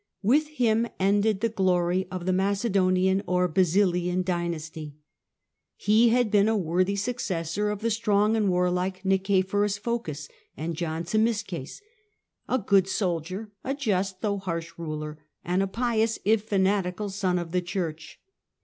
With 0.23 0.47
him 0.47 0.87
ended 0.99 1.41
the 1.41 1.47
glory 1.49 2.07
of 2.09 2.25
the 2.25 2.33
Macedonian 2.33 3.21
or 3.27 3.47
Basilian 3.47 4.23
dynasty. 4.23 4.95
He 5.75 6.09
had 6.09 6.31
been 6.31 6.47
a 6.49 6.57
worthy 6.57 6.95
successor 6.95 7.69
of 7.69 7.81
the 7.81 7.91
strong 7.91 8.35
and 8.35 8.49
warlike 8.49 9.05
Nicephorus 9.05 9.77
Phocas 9.77 10.27
and 10.57 10.75
John 10.75 11.03
Zimisces, 11.03 11.81
a 12.49 12.57
good 12.57 12.87
soldier, 12.87 13.51
a 13.63 13.75
just, 13.75 14.21
though 14.21 14.39
harsh, 14.39 14.71
ruler, 14.75 15.19
and 15.45 15.61
a 15.61 15.67
pious, 15.67 16.17
if 16.25 16.45
fanatical, 16.45 17.11
son 17.11 17.37
of 17.37 17.51
the 17.51 17.61
Church. 17.61 18.19